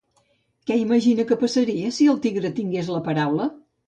[0.69, 3.47] Què imagina que passaria si el tigre tingués la paraula?